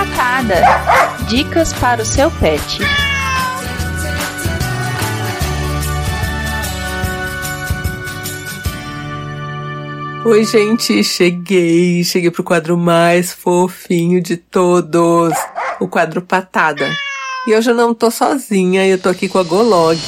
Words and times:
Patada. 0.00 0.54
Dicas 1.28 1.74
para 1.74 2.00
o 2.00 2.06
seu 2.06 2.30
pet. 2.30 2.78
Oi, 10.24 10.44
gente, 10.46 11.04
cheguei. 11.04 12.02
Cheguei 12.02 12.30
pro 12.30 12.42
quadro 12.42 12.78
mais 12.78 13.34
fofinho 13.34 14.22
de 14.22 14.38
todos, 14.38 15.34
o 15.78 15.86
quadro 15.86 16.22
Patada. 16.22 16.88
E 17.46 17.54
hoje 17.54 17.70
eu 17.70 17.74
não 17.74 17.92
tô 17.92 18.10
sozinha, 18.10 18.86
eu 18.86 18.98
tô 18.98 19.10
aqui 19.10 19.28
com 19.28 19.38
a 19.38 19.42
Golog. 19.42 19.98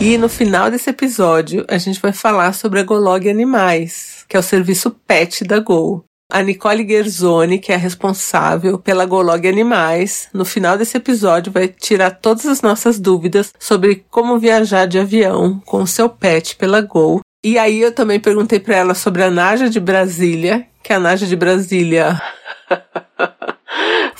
E 0.00 0.16
no 0.18 0.28
final 0.28 0.70
desse 0.70 0.88
episódio, 0.88 1.64
a 1.68 1.78
gente 1.78 2.00
vai 2.00 2.12
falar 2.12 2.52
sobre 2.52 2.78
a 2.78 2.84
Golog 2.84 3.28
Animais, 3.28 4.24
que 4.28 4.36
é 4.36 4.38
o 4.40 4.42
serviço 4.42 4.92
pet 5.04 5.42
da 5.42 5.58
Gol. 5.58 6.04
A 6.30 6.42
Nicole 6.42 6.86
Gerzoni, 6.86 7.58
que 7.58 7.72
é 7.72 7.76
responsável 7.76 8.78
pela 8.78 9.04
Golog 9.04 9.46
Animais, 9.46 10.28
no 10.32 10.44
final 10.44 10.78
desse 10.78 10.96
episódio 10.96 11.52
vai 11.52 11.68
tirar 11.68 12.12
todas 12.12 12.46
as 12.46 12.62
nossas 12.62 12.98
dúvidas 12.98 13.52
sobre 13.58 14.04
como 14.10 14.38
viajar 14.38 14.86
de 14.86 14.98
avião 14.98 15.60
com 15.66 15.82
o 15.82 15.86
seu 15.86 16.08
pet 16.08 16.56
pela 16.56 16.80
Gol. 16.80 17.20
E 17.42 17.58
aí 17.58 17.80
eu 17.80 17.92
também 17.92 18.20
perguntei 18.20 18.60
para 18.60 18.76
ela 18.76 18.94
sobre 18.94 19.22
a 19.22 19.30
Naja 19.30 19.68
de 19.68 19.80
Brasília, 19.80 20.66
que 20.82 20.92
a 20.92 21.00
Naja 21.00 21.26
de 21.26 21.34
Brasília 21.34 22.20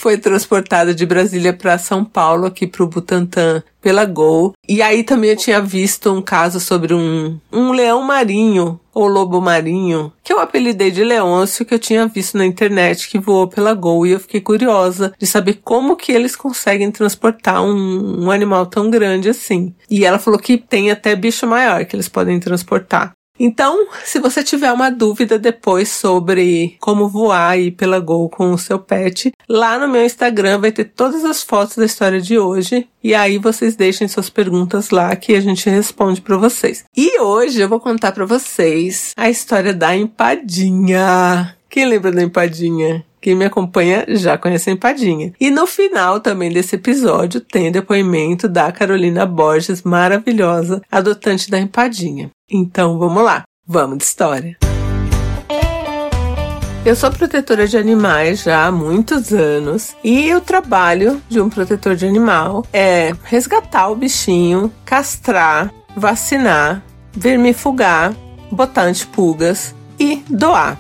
foi 0.01 0.17
transportada 0.17 0.95
de 0.95 1.05
Brasília 1.05 1.53
para 1.53 1.77
São 1.77 2.03
Paulo, 2.03 2.47
aqui 2.47 2.67
para 2.67 2.83
o 2.83 2.87
Butantã, 2.87 3.63
pela 3.83 4.07
Gol. 4.07 4.55
E 4.67 4.81
aí 4.81 5.05
também 5.05 5.29
eu 5.29 5.37
tinha 5.37 5.61
visto 5.61 6.11
um 6.11 6.23
caso 6.23 6.59
sobre 6.59 6.95
um, 6.95 7.39
um 7.53 7.71
leão 7.71 8.03
marinho, 8.03 8.81
ou 8.95 9.07
lobo 9.07 9.43
marinho, 9.43 10.11
que 10.25 10.33
eu 10.33 10.41
apelidei 10.41 10.91
de 10.91 11.05
Leôncio, 11.05 11.67
que 11.67 11.75
eu 11.75 11.79
tinha 11.79 12.07
visto 12.07 12.39
na 12.39 12.47
internet, 12.47 13.11
que 13.11 13.19
voou 13.19 13.47
pela 13.47 13.75
Gol. 13.75 14.07
E 14.07 14.13
eu 14.13 14.21
fiquei 14.21 14.41
curiosa 14.41 15.13
de 15.19 15.27
saber 15.27 15.61
como 15.63 15.97
que 15.97 16.13
eles 16.13 16.35
conseguem 16.35 16.91
transportar 16.91 17.63
um, 17.63 18.25
um 18.25 18.31
animal 18.31 18.65
tão 18.65 18.89
grande 18.89 19.29
assim. 19.29 19.75
E 19.91 20.07
ela 20.07 20.19
falou 20.19 20.41
que 20.41 20.57
tem 20.57 20.91
até 20.91 21.15
bicho 21.15 21.47
maior 21.47 21.85
que 21.85 21.95
eles 21.95 22.09
podem 22.09 22.41
transportar. 22.41 23.13
Então, 23.43 23.87
se 24.05 24.19
você 24.21 24.45
tiver 24.45 24.71
uma 24.71 24.91
dúvida 24.91 25.39
depois 25.39 25.89
sobre 25.89 26.77
como 26.79 27.09
voar 27.09 27.59
e 27.59 27.71
pela 27.71 27.99
Gol 27.99 28.29
com 28.29 28.53
o 28.53 28.59
seu 28.59 28.79
pet, 28.79 29.33
lá 29.49 29.79
no 29.79 29.89
meu 29.89 30.05
Instagram 30.05 30.59
vai 30.59 30.71
ter 30.71 30.85
todas 30.85 31.25
as 31.25 31.43
fotos 31.43 31.77
da 31.77 31.87
história 31.87 32.21
de 32.21 32.39
hoje 32.39 32.87
e 33.03 33.15
aí 33.15 33.39
vocês 33.39 33.75
deixem 33.75 34.07
suas 34.07 34.29
perguntas 34.29 34.91
lá 34.91 35.17
que 35.17 35.35
a 35.35 35.41
gente 35.41 35.71
responde 35.71 36.21
para 36.21 36.37
vocês. 36.37 36.85
E 36.95 37.19
hoje 37.19 37.63
eu 37.63 37.69
vou 37.69 37.81
contar 37.81 38.13
para 38.13 38.27
vocês 38.27 39.15
a 39.17 39.31
história 39.31 39.73
da 39.73 39.97
empadinha. 39.97 41.57
Quem 41.71 41.87
lembra 41.87 42.13
da 42.13 42.23
empadinha? 42.23 43.03
Quem 43.23 43.35
me 43.35 43.45
acompanha 43.45 44.05
já 44.09 44.37
conhece 44.37 44.69
a 44.69 44.73
empadinha. 44.73 45.33
E 45.39 45.51
no 45.51 45.67
final 45.67 46.21
também 46.21 46.51
desse 46.51 46.77
episódio 46.77 47.41
tem 47.41 47.71
depoimento 47.71 48.49
da 48.49 48.73
Carolina 48.73 49.25
Borges, 49.25 49.83
maravilhosa, 49.83 50.83
adotante 50.91 51.51
da 51.51 51.59
empadinha. 51.59 52.31
Então 52.51 52.99
vamos 52.99 53.23
lá, 53.23 53.45
vamos 53.67 53.99
de 53.99 54.05
história. 54.05 54.57
Eu 56.85 56.97
sou 56.97 57.11
protetora 57.11 57.69
de 57.69 57.77
animais 57.77 58.43
já 58.43 58.67
há 58.67 58.73
muitos 58.73 59.33
anos 59.33 59.95
e 60.03 60.35
o 60.35 60.41
trabalho 60.41 61.21
de 61.29 61.41
um 61.41 61.51
protetor 61.51 61.95
de 61.95 62.07
animal 62.07 62.65
é 62.73 63.13
resgatar 63.23 63.89
o 63.91 63.95
bichinho, 63.95 64.73
castrar, 64.85 65.71
vacinar, 65.95 66.83
vermifugar, 67.13 68.15
botar 68.51 68.85
antipulgas 68.85 69.75
e 69.99 70.23
doar. 70.29 70.79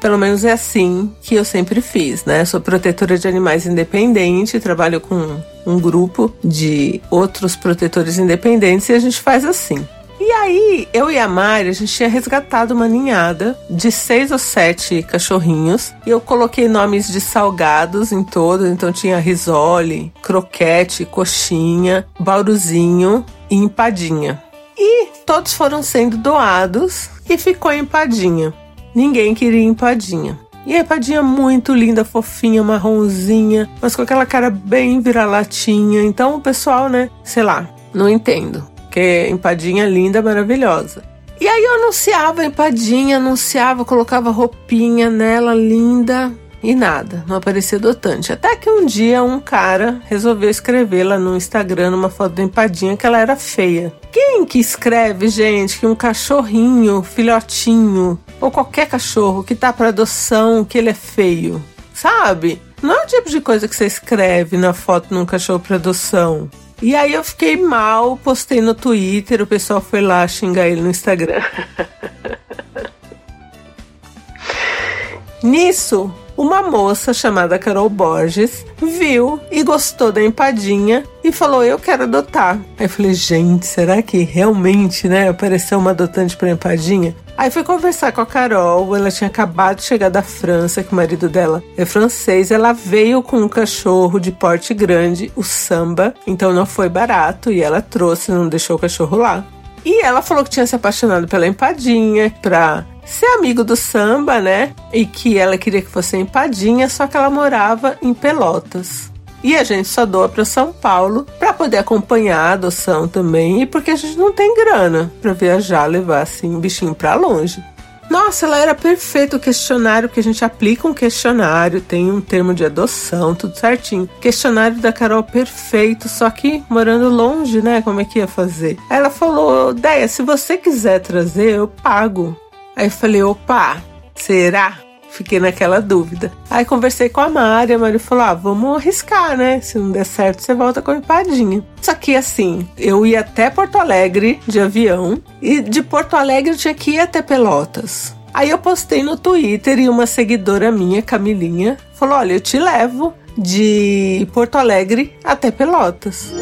Pelo 0.00 0.18
menos 0.18 0.44
é 0.44 0.52
assim 0.52 1.14
que 1.22 1.34
eu 1.34 1.44
sempre 1.44 1.80
fiz, 1.80 2.24
né? 2.24 2.44
Sou 2.44 2.60
protetora 2.60 3.16
de 3.16 3.28
animais 3.28 3.66
independente, 3.66 4.58
trabalho 4.58 5.00
com 5.00 5.40
um 5.66 5.78
grupo 5.78 6.34
de 6.42 7.00
outros 7.10 7.54
protetores 7.54 8.18
independentes 8.18 8.88
e 8.88 8.92
a 8.92 8.98
gente 8.98 9.20
faz 9.20 9.44
assim. 9.44 9.86
E 10.20 10.30
aí, 10.30 10.88
eu 10.92 11.10
e 11.10 11.18
a 11.18 11.26
Mari, 11.26 11.68
a 11.68 11.72
gente 11.72 11.92
tinha 11.92 12.08
resgatado 12.08 12.72
uma 12.72 12.86
ninhada 12.86 13.58
de 13.68 13.90
seis 13.90 14.30
ou 14.30 14.38
sete 14.38 15.02
cachorrinhos. 15.02 15.92
E 16.06 16.10
eu 16.10 16.20
coloquei 16.20 16.68
nomes 16.68 17.08
de 17.08 17.20
salgados 17.20 18.12
em 18.12 18.22
todos. 18.22 18.68
Então 18.68 18.92
tinha 18.92 19.18
risole, 19.18 20.12
croquete, 20.22 21.04
coxinha, 21.04 22.06
bauruzinho 22.18 23.24
e 23.50 23.56
empadinha. 23.56 24.42
E 24.78 25.06
todos 25.26 25.52
foram 25.52 25.82
sendo 25.82 26.16
doados 26.16 27.10
e 27.28 27.36
ficou 27.36 27.72
empadinha. 27.72 28.54
Ninguém 28.94 29.34
queria 29.34 29.62
empadinha. 29.62 30.38
E 30.64 30.74
a 30.74 30.80
empadinha 30.80 31.22
muito 31.22 31.74
linda, 31.74 32.04
fofinha, 32.04 32.62
marronzinha, 32.62 33.68
mas 33.82 33.94
com 33.94 34.02
aquela 34.02 34.24
cara 34.24 34.48
bem 34.48 35.00
vira-latinha. 35.00 36.02
Então 36.02 36.36
o 36.36 36.40
pessoal, 36.40 36.88
né, 36.88 37.10
sei 37.22 37.42
lá, 37.42 37.68
não 37.92 38.08
entendo. 38.08 38.73
Porque 38.94 39.26
empadinha 39.28 39.88
linda, 39.88 40.22
maravilhosa. 40.22 41.02
E 41.40 41.48
aí 41.48 41.64
eu 41.64 41.82
anunciava 41.82 42.42
a 42.42 42.44
empadinha, 42.44 43.16
anunciava, 43.16 43.84
colocava 43.84 44.30
roupinha 44.30 45.10
nela, 45.10 45.52
linda, 45.52 46.32
e 46.62 46.76
nada, 46.76 47.24
não 47.26 47.34
aparecia 47.34 47.76
dotante. 47.76 48.32
Até 48.32 48.54
que 48.54 48.70
um 48.70 48.86
dia 48.86 49.20
um 49.20 49.40
cara 49.40 50.00
resolveu 50.04 50.48
escrever 50.48 51.02
lá 51.02 51.18
no 51.18 51.36
Instagram 51.36 51.92
uma 51.92 52.08
foto 52.08 52.36
da 52.36 52.44
empadinha 52.44 52.96
que 52.96 53.04
ela 53.04 53.18
era 53.18 53.34
feia. 53.34 53.92
Quem 54.12 54.44
que 54.44 54.60
escreve, 54.60 55.26
gente, 55.26 55.80
que 55.80 55.88
um 55.88 55.96
cachorrinho, 55.96 57.02
filhotinho, 57.02 58.16
ou 58.40 58.48
qualquer 58.48 58.86
cachorro 58.86 59.42
que 59.42 59.56
tá 59.56 59.72
para 59.72 59.88
adoção, 59.88 60.64
que 60.64 60.78
ele 60.78 60.90
é 60.90 60.94
feio? 60.94 61.60
Sabe? 61.92 62.62
Não 62.80 62.94
é 62.94 63.02
o 63.02 63.08
tipo 63.08 63.28
de 63.28 63.40
coisa 63.40 63.66
que 63.66 63.74
você 63.74 63.86
escreve 63.86 64.56
na 64.56 64.72
foto 64.72 65.12
num 65.12 65.26
cachorro 65.26 65.58
para 65.58 65.74
adoção. 65.74 66.48
E 66.84 66.94
aí 66.94 67.14
eu 67.14 67.24
fiquei 67.24 67.56
mal, 67.56 68.18
postei 68.18 68.60
no 68.60 68.74
Twitter, 68.74 69.40
o 69.40 69.46
pessoal 69.46 69.80
foi 69.80 70.02
lá 70.02 70.28
xingar 70.28 70.68
ele 70.68 70.82
no 70.82 70.90
Instagram. 70.90 71.40
Nisso, 75.42 76.14
uma 76.36 76.60
moça 76.60 77.14
chamada 77.14 77.58
Carol 77.58 77.88
Borges 77.88 78.66
viu 78.76 79.40
e 79.50 79.62
gostou 79.62 80.12
da 80.12 80.22
empadinha 80.22 81.04
e 81.24 81.32
falou: 81.32 81.64
Eu 81.64 81.78
quero 81.78 82.02
adotar. 82.02 82.60
Aí 82.78 82.84
eu 82.84 82.90
falei: 82.90 83.14
Gente, 83.14 83.64
será 83.64 84.02
que 84.02 84.18
realmente, 84.18 85.08
né, 85.08 85.30
apareceu 85.30 85.78
uma 85.78 85.92
adotante 85.92 86.36
para 86.36 86.50
empadinha? 86.50 87.16
Aí 87.36 87.50
fui 87.50 87.64
conversar 87.64 88.12
com 88.12 88.20
a 88.20 88.26
Carol, 88.26 88.94
ela 88.94 89.10
tinha 89.10 89.28
acabado 89.28 89.78
de 89.78 89.82
chegar 89.82 90.08
da 90.08 90.22
França, 90.22 90.84
que 90.84 90.92
o 90.92 90.94
marido 90.94 91.28
dela 91.28 91.62
é 91.76 91.84
francês. 91.84 92.50
Ela 92.50 92.72
veio 92.72 93.22
com 93.22 93.38
um 93.38 93.48
cachorro 93.48 94.20
de 94.20 94.30
porte 94.30 94.72
grande, 94.72 95.32
o 95.34 95.42
Samba, 95.42 96.14
então 96.26 96.52
não 96.52 96.64
foi 96.64 96.88
barato 96.88 97.50
e 97.50 97.60
ela 97.60 97.82
trouxe, 97.82 98.30
não 98.30 98.48
deixou 98.48 98.76
o 98.76 98.78
cachorro 98.78 99.16
lá. 99.16 99.44
E 99.84 100.02
ela 100.02 100.22
falou 100.22 100.44
que 100.44 100.50
tinha 100.50 100.66
se 100.66 100.74
apaixonado 100.74 101.28
pela 101.28 101.46
empadinha, 101.46 102.32
pra 102.40 102.86
ser 103.04 103.26
amigo 103.26 103.62
do 103.62 103.76
samba, 103.76 104.40
né? 104.40 104.72
E 104.92 105.04
que 105.04 105.36
ela 105.36 105.58
queria 105.58 105.82
que 105.82 105.90
fosse 105.90 106.16
empadinha, 106.16 106.88
só 106.88 107.06
que 107.06 107.16
ela 107.16 107.28
morava 107.28 107.98
em 108.00 108.14
Pelotas. 108.14 109.12
E 109.44 109.54
a 109.54 109.62
gente 109.62 109.86
só 109.86 110.06
doa 110.06 110.26
para 110.26 110.42
São 110.42 110.72
Paulo 110.72 111.26
para 111.38 111.52
poder 111.52 111.76
acompanhar 111.76 112.40
a 112.40 112.52
adoção 112.52 113.06
também 113.06 113.60
e 113.60 113.66
porque 113.66 113.90
a 113.90 113.96
gente 113.96 114.16
não 114.16 114.32
tem 114.32 114.56
grana 114.56 115.12
para 115.20 115.34
viajar, 115.34 115.84
levar 115.84 116.22
assim 116.22 116.56
o 116.56 116.58
bichinho 116.58 116.94
para 116.94 117.14
longe. 117.14 117.62
Nossa, 118.08 118.46
ela 118.46 118.58
era 118.58 118.74
perfeito 118.74 119.36
o 119.36 119.40
questionário, 119.40 120.08
que 120.08 120.20
a 120.20 120.22
gente 120.22 120.44
aplica 120.44 120.88
um 120.88 120.94
questionário, 120.94 121.80
tem 121.80 122.10
um 122.10 122.20
termo 122.20 122.54
de 122.54 122.64
adoção, 122.64 123.34
tudo 123.34 123.56
certinho. 123.56 124.08
Questionário 124.20 124.78
da 124.78 124.92
Carol 124.92 125.22
perfeito, 125.22 126.08
só 126.08 126.30
que 126.30 126.62
morando 126.68 127.08
longe, 127.08 127.60
né? 127.60 127.82
Como 127.82 128.00
é 128.00 128.04
que 128.04 128.20
ia 128.20 128.28
fazer? 128.28 128.78
Aí 128.88 128.98
ela 128.98 129.10
falou: 129.10 129.74
Deia, 129.74 130.08
se 130.08 130.22
você 130.22 130.56
quiser 130.56 131.00
trazer, 131.00 131.56
eu 131.56 131.68
pago. 131.68 132.36
Aí 132.76 132.86
eu 132.86 132.90
falei: 132.90 133.22
opa, 133.22 133.82
será? 134.14 134.78
Fiquei 135.14 135.38
naquela 135.38 135.80
dúvida. 135.80 136.32
Aí 136.50 136.64
conversei 136.64 137.08
com 137.08 137.20
a 137.20 137.28
Mari, 137.28 137.72
a 137.72 137.78
Mari 137.78 138.00
falou: 138.00 138.24
ah, 138.24 138.34
vamos 138.34 138.76
arriscar, 138.76 139.36
né? 139.36 139.60
Se 139.60 139.78
não 139.78 139.92
der 139.92 140.04
certo, 140.04 140.42
você 140.42 140.52
volta 140.54 140.82
com 140.82 140.90
a 140.90 140.96
empadinha. 140.96 141.64
Só 141.80 141.94
que 141.94 142.16
assim, 142.16 142.68
eu 142.76 143.06
ia 143.06 143.20
até 143.20 143.48
Porto 143.48 143.78
Alegre 143.78 144.40
de 144.44 144.58
avião 144.58 145.22
e 145.40 145.60
de 145.60 145.84
Porto 145.84 146.16
Alegre 146.16 146.50
eu 146.50 146.56
tinha 146.56 146.74
que 146.74 146.92
ir 146.92 146.98
até 146.98 147.22
Pelotas. 147.22 148.12
Aí 148.34 148.50
eu 148.50 148.58
postei 148.58 149.04
no 149.04 149.16
Twitter 149.16 149.78
e 149.78 149.88
uma 149.88 150.04
seguidora 150.04 150.72
minha, 150.72 151.00
Camilinha, 151.00 151.78
falou: 151.94 152.18
olha, 152.18 152.32
eu 152.32 152.40
te 152.40 152.58
levo 152.58 153.14
de 153.38 154.26
Porto 154.32 154.56
Alegre 154.56 155.16
até 155.22 155.52
Pelotas. 155.52 156.34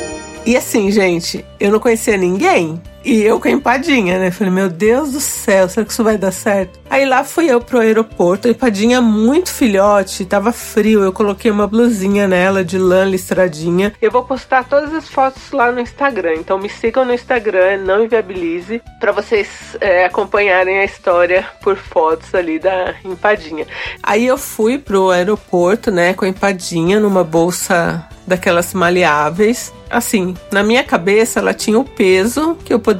E 0.47 0.57
assim, 0.57 0.91
gente, 0.91 1.45
eu 1.61 1.71
não 1.71 1.79
conhecia 1.79 2.17
ninguém. 2.17 2.81
E 3.05 3.21
eu 3.23 3.41
com 3.41 3.49
a 3.49 3.51
empadinha, 3.51 4.19
né? 4.19 4.31
Falei, 4.31 4.53
meu 4.53 4.69
Deus 4.69 5.13
do 5.13 5.21
céu, 5.21 5.69
será 5.69 5.85
que 5.85 5.93
isso 5.93 6.05
vai 6.05 6.17
dar 6.17 6.31
certo? 6.31 6.79
Aí 6.89 7.05
lá 7.05 7.25
fui 7.25 7.47
eu 7.47 7.61
pro 7.61 7.81
aeroporto, 7.81 8.47
a 8.47 8.51
empadinha 8.51 9.01
muito 9.01 9.51
filhote, 9.53 10.25
tava 10.25 10.53
frio, 10.53 11.03
eu 11.03 11.13
coloquei 11.13 11.51
uma 11.51 11.67
blusinha 11.67 12.29
nela 12.29 12.65
de 12.65 12.79
lã 12.79 13.05
listradinha. 13.05 13.93
Eu 14.01 14.11
vou 14.11 14.23
postar 14.25 14.65
todas 14.69 14.95
as 14.95 15.09
fotos 15.09 15.51
lá 15.53 15.73
no 15.73 15.81
Instagram, 15.81 16.35
então 16.35 16.59
me 16.59 16.69
sigam 16.69 17.05
no 17.05 17.15
Instagram, 17.15 17.79
não 17.79 18.05
inviabilize, 18.05 18.83
para 19.01 19.11
vocês 19.11 19.77
é, 19.81 20.05
acompanharem 20.05 20.79
a 20.79 20.85
história 20.85 21.47
por 21.63 21.77
fotos 21.77 22.35
ali 22.35 22.59
da 22.59 22.95
empadinha. 23.05 23.67
Aí 24.03 24.27
eu 24.27 24.39
fui 24.39 24.79
pro 24.79 25.11
aeroporto, 25.11 25.91
né, 25.91 26.15
com 26.15 26.25
a 26.25 26.29
empadinha 26.29 27.01
numa 27.01 27.25
bolsa 27.25 28.07
daquelas 28.27 28.73
maleáveis. 28.73 29.73
Assim, 29.91 30.35
na 30.51 30.63
minha 30.63 30.83
cabeça 30.83 31.41
ela 31.41 31.53
tinha 31.53 31.79
o 31.79 31.85
peso 31.85 32.57
que 32.65 32.73
eu 32.73 32.79
poderia 32.79 32.92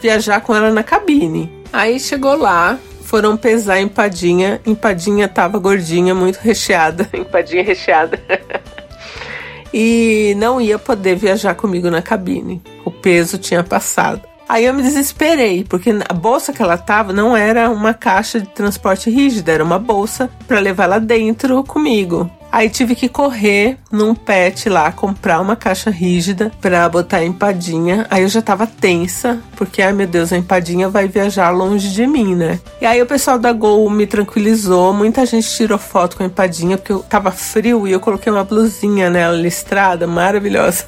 viajar 0.00 0.40
com 0.40 0.54
ela 0.54 0.70
na 0.70 0.82
cabine. 0.82 1.50
Aí 1.72 1.98
chegou 1.98 2.36
lá, 2.36 2.78
foram 3.02 3.36
pesar 3.36 3.74
a 3.74 3.80
empadinha. 3.80 4.60
Empadinha 4.66 5.28
tava 5.28 5.58
gordinha, 5.58 6.14
muito 6.14 6.36
recheada. 6.36 7.08
Empadinha 7.12 7.62
recheada. 7.62 8.20
e 9.72 10.34
não 10.38 10.60
ia 10.60 10.78
poder 10.78 11.16
viajar 11.16 11.54
comigo 11.54 11.90
na 11.90 12.02
cabine. 12.02 12.62
O 12.84 12.90
peso 12.90 13.38
tinha 13.38 13.62
passado. 13.62 14.22
Aí 14.48 14.66
eu 14.66 14.74
me 14.74 14.82
desesperei, 14.82 15.64
porque 15.64 15.90
a 16.06 16.12
bolsa 16.12 16.52
que 16.52 16.62
ela 16.62 16.76
tava 16.76 17.12
não 17.12 17.36
era 17.36 17.70
uma 17.70 17.94
caixa 17.94 18.40
de 18.40 18.48
transporte 18.48 19.08
rígida, 19.08 19.52
era 19.52 19.64
uma 19.64 19.78
bolsa 19.78 20.28
para 20.46 20.58
levar 20.58 20.86
lá 20.86 20.98
dentro 20.98 21.64
comigo. 21.64 22.30
Aí 22.52 22.68
tive 22.68 22.94
que 22.94 23.08
correr 23.08 23.78
num 23.90 24.14
pet 24.14 24.68
lá, 24.68 24.92
comprar 24.92 25.40
uma 25.40 25.56
caixa 25.56 25.88
rígida 25.88 26.52
pra 26.60 26.86
botar 26.86 27.16
a 27.16 27.24
empadinha. 27.24 28.06
Aí 28.10 28.24
eu 28.24 28.28
já 28.28 28.42
tava 28.42 28.66
tensa, 28.66 29.40
porque, 29.56 29.80
ai 29.80 29.94
meu 29.94 30.06
Deus, 30.06 30.34
a 30.34 30.36
empadinha 30.36 30.86
vai 30.90 31.08
viajar 31.08 31.48
longe 31.48 31.88
de 31.88 32.06
mim, 32.06 32.34
né? 32.34 32.60
E 32.78 32.84
aí 32.84 33.00
o 33.00 33.06
pessoal 33.06 33.38
da 33.38 33.54
Gol 33.54 33.88
me 33.88 34.06
tranquilizou, 34.06 34.92
muita 34.92 35.24
gente 35.24 35.48
tirou 35.48 35.78
foto 35.78 36.18
com 36.18 36.24
a 36.24 36.26
empadinha, 36.26 36.76
porque 36.76 36.92
eu 36.92 36.98
tava 36.98 37.30
frio 37.30 37.88
e 37.88 37.92
eu 37.92 38.00
coloquei 38.00 38.30
uma 38.30 38.44
blusinha 38.44 39.08
nela 39.08 39.34
listrada, 39.34 40.06
maravilhosa. 40.06 40.84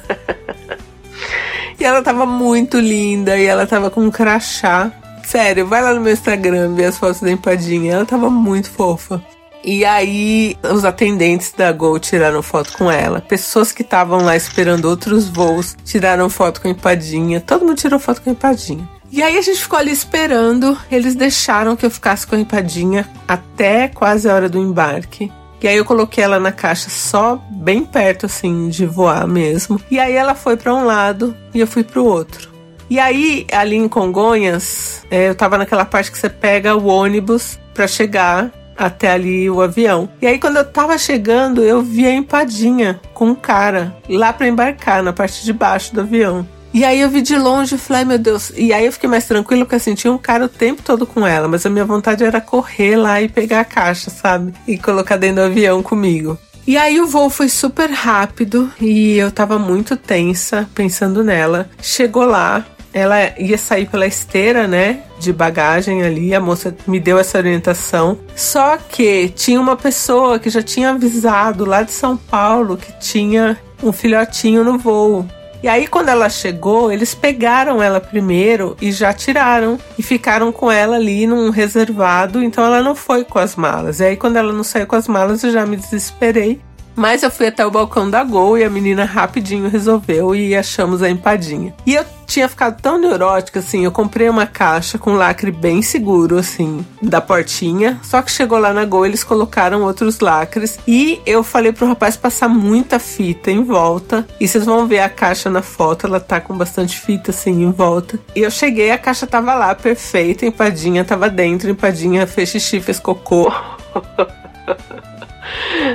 e 1.79 1.83
ela 1.83 2.03
tava 2.03 2.27
muito 2.27 2.79
linda 2.79 3.35
e 3.39 3.43
ela 3.43 3.65
tava 3.65 3.89
com 3.89 4.01
um 4.01 4.11
crachá. 4.11 4.91
Sério, 5.23 5.65
vai 5.65 5.81
lá 5.81 5.95
no 5.95 6.01
meu 6.01 6.13
Instagram 6.13 6.75
ver 6.75 6.85
as 6.85 6.97
fotos 6.99 7.21
da 7.21 7.31
empadinha. 7.31 7.93
Ela 7.93 8.05
tava 8.05 8.29
muito 8.29 8.69
fofa. 8.69 9.19
E 9.67 9.83
aí, 9.83 10.55
os 10.71 10.85
atendentes 10.85 11.51
da 11.51 11.71
Gol 11.71 11.97
tiraram 11.97 12.43
foto 12.43 12.77
com 12.77 12.91
ela. 12.91 13.19
Pessoas 13.19 13.71
que 13.71 13.81
estavam 13.81 14.23
lá 14.23 14.35
esperando 14.35 14.85
outros 14.85 15.27
voos 15.27 15.75
tiraram 15.83 16.29
foto 16.29 16.61
com 16.61 16.67
a 16.67 16.71
empadinha. 16.71 17.41
Todo 17.41 17.65
mundo 17.65 17.79
tirou 17.79 17.99
foto 17.99 18.21
com 18.21 18.29
a 18.29 18.33
empadinha. 18.33 18.87
E 19.11 19.23
aí 19.23 19.35
a 19.35 19.41
gente 19.41 19.59
ficou 19.59 19.79
ali 19.79 19.91
esperando. 19.91 20.77
Eles 20.91 21.15
deixaram 21.15 21.75
que 21.75 21.83
eu 21.83 21.89
ficasse 21.89 22.27
com 22.27 22.35
a 22.35 22.39
empadinha 22.39 23.09
até 23.27 23.87
quase 23.87 24.29
a 24.29 24.35
hora 24.35 24.47
do 24.47 24.59
embarque. 24.59 25.31
E 25.59 25.67
aí 25.67 25.77
eu 25.77 25.85
coloquei 25.85 26.23
ela 26.23 26.39
na 26.39 26.51
caixa 26.51 26.91
só 26.91 27.41
bem 27.49 27.83
perto 27.83 28.27
assim 28.27 28.69
de 28.69 28.85
voar 28.85 29.27
mesmo. 29.27 29.81
E 29.89 29.97
aí 29.97 30.13
ela 30.13 30.35
foi 30.35 30.55
para 30.55 30.75
um 30.75 30.85
lado 30.85 31.35
e 31.55 31.59
eu 31.59 31.65
fui 31.65 31.83
para 31.83 31.99
o 31.99 32.05
outro. 32.05 32.53
E 32.87 32.99
aí 32.99 33.47
ali 33.51 33.77
em 33.77 33.87
Congonhas, 33.87 35.01
é, 35.09 35.29
eu 35.29 35.33
tava 35.33 35.57
naquela 35.57 35.85
parte 35.85 36.11
que 36.11 36.19
você 36.19 36.29
pega 36.29 36.75
o 36.75 36.85
ônibus 36.85 37.57
para 37.73 37.87
chegar 37.87 38.51
até 38.77 39.11
ali 39.11 39.49
o 39.49 39.61
avião. 39.61 40.09
E 40.21 40.27
aí, 40.27 40.39
quando 40.39 40.57
eu 40.57 40.65
tava 40.65 40.97
chegando, 40.97 41.63
eu 41.63 41.81
vi 41.81 42.05
a 42.05 42.13
empadinha 42.13 42.99
com 43.13 43.27
um 43.27 43.35
cara 43.35 43.95
lá 44.09 44.33
para 44.33 44.47
embarcar 44.47 45.01
na 45.03 45.13
parte 45.13 45.43
de 45.43 45.53
baixo 45.53 45.93
do 45.93 46.01
avião. 46.01 46.47
E 46.73 46.83
aí 46.83 46.99
eu 46.99 47.09
vi 47.09 47.21
de 47.21 47.37
longe 47.37 47.75
e 47.75 47.77
falei, 47.77 48.03
meu 48.03 48.19
Deus. 48.19 48.51
E 48.53 48.73
aí 48.73 48.85
eu 48.85 48.91
fiquei 48.91 49.09
mais 49.09 49.25
tranquilo 49.25 49.63
porque 49.63 49.75
assim, 49.75 49.95
tinha 49.95 50.11
um 50.11 50.17
cara 50.17 50.43
o 50.43 50.49
tempo 50.49 50.81
todo 50.81 51.07
com 51.07 51.25
ela, 51.25 51.47
mas 51.47 51.65
a 51.65 51.69
minha 51.69 51.85
vontade 51.85 52.21
era 52.21 52.41
correr 52.41 52.97
lá 52.97 53.21
e 53.21 53.29
pegar 53.29 53.61
a 53.61 53.63
caixa, 53.63 54.09
sabe? 54.09 54.53
E 54.67 54.77
colocar 54.77 55.15
dentro 55.15 55.37
do 55.37 55.43
avião 55.43 55.81
comigo. 55.81 56.37
E 56.67 56.75
aí 56.77 56.99
o 56.99 57.07
voo 57.07 57.29
foi 57.29 57.47
super 57.47 57.89
rápido 57.91 58.69
e 58.81 59.17
eu 59.17 59.31
tava 59.31 59.57
muito 59.57 59.95
tensa 59.95 60.67
pensando 60.75 61.23
nela. 61.23 61.69
Chegou 61.81 62.25
lá, 62.25 62.65
ela 62.95 63.37
ia 63.37 63.57
sair 63.57 63.87
pela 63.87 64.07
esteira, 64.07 64.69
né? 64.69 65.01
De 65.19 65.33
bagagem 65.33 66.01
ali. 66.01 66.33
A 66.33 66.39
moça 66.39 66.73
me 66.87 66.97
deu 66.97 67.19
essa 67.19 67.37
orientação. 67.37 68.17
Só 68.33 68.77
que 68.77 69.27
tinha 69.35 69.59
uma 69.59 69.75
pessoa 69.75 70.39
que 70.39 70.49
já 70.49 70.63
tinha 70.63 70.91
avisado 70.91 71.65
lá 71.65 71.83
de 71.83 71.91
São 71.91 72.15
Paulo 72.15 72.77
que 72.77 72.97
tinha 72.97 73.57
um 73.83 73.91
filhotinho 73.91 74.63
no 74.63 74.77
voo. 74.77 75.25
E 75.61 75.67
aí, 75.67 75.87
quando 75.87 76.07
ela 76.07 76.29
chegou, 76.29 76.89
eles 76.89 77.13
pegaram 77.13 77.83
ela 77.83 77.99
primeiro 77.99 78.77
e 78.79 78.93
já 78.93 79.11
tiraram. 79.11 79.77
E 79.99 80.03
ficaram 80.03 80.49
com 80.53 80.71
ela 80.71 80.95
ali 80.95 81.27
num 81.27 81.49
reservado. 81.49 82.41
Então, 82.41 82.63
ela 82.63 82.81
não 82.81 82.95
foi 82.95 83.25
com 83.25 83.39
as 83.39 83.57
malas. 83.57 83.99
E 83.99 84.05
aí, 84.05 84.15
quando 84.15 84.37
ela 84.37 84.53
não 84.53 84.63
saiu 84.63 84.87
com 84.87 84.95
as 84.95 85.07
malas, 85.09 85.43
eu 85.43 85.51
já 85.51 85.65
me 85.65 85.75
desesperei. 85.75 86.61
Mas 86.95 87.23
eu 87.23 87.29
fui 87.29 87.47
até 87.47 87.65
o 87.65 87.71
balcão 87.71 88.09
da 88.09 88.23
Gol 88.23 88.57
e 88.57 88.63
a 88.63 88.69
menina 88.69 89.03
rapidinho 89.03 89.69
resolveu 89.69 90.35
e 90.35 90.55
achamos 90.55 91.03
a 91.03 91.09
empadinha. 91.09 91.73
E 91.85 91.93
eu 91.93 92.05
tinha 92.25 92.49
ficado 92.49 92.81
tão 92.81 92.97
neurótica 92.97 93.59
assim, 93.59 93.85
eu 93.85 93.91
comprei 93.91 94.27
uma 94.29 94.47
caixa 94.47 94.97
com 94.97 95.13
lacre 95.13 95.51
bem 95.51 95.81
seguro 95.81 96.37
assim, 96.37 96.85
da 97.01 97.21
portinha. 97.21 97.99
Só 98.01 98.21
que 98.21 98.31
chegou 98.31 98.57
lá 98.57 98.73
na 98.73 98.85
Gol, 98.85 99.05
eles 99.05 99.23
colocaram 99.23 99.83
outros 99.83 100.19
lacres 100.19 100.79
e 100.87 101.21
eu 101.25 101.43
falei 101.43 101.71
pro 101.71 101.87
rapaz 101.87 102.15
passar 102.15 102.47
muita 102.47 102.97
fita 102.97 103.51
em 103.51 103.63
volta. 103.63 104.25
E 104.39 104.47
vocês 104.47 104.65
vão 104.65 104.87
ver 104.87 104.99
a 104.99 105.09
caixa 105.09 105.49
na 105.49 105.61
foto, 105.61 106.07
ela 106.07 106.19
tá 106.19 106.39
com 106.39 106.57
bastante 106.57 106.99
fita 106.99 107.31
assim 107.31 107.63
em 107.63 107.71
volta. 107.71 108.19
E 108.35 108.41
eu 108.41 108.51
cheguei, 108.51 108.91
a 108.91 108.97
caixa 108.97 109.27
tava 109.27 109.53
lá 109.53 109.75
perfeita, 109.75 110.45
empadinha 110.45 111.03
tava 111.03 111.29
dentro, 111.29 111.69
empadinha 111.69 112.25
fez 112.25 112.49
xixi, 112.49 112.79
fez 112.79 112.99
cocô. 112.99 113.51